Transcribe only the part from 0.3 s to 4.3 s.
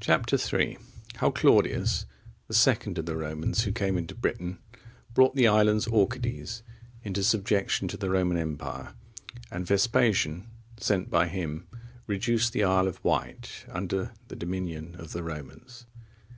III. How Claudius, the second of the Romans who came into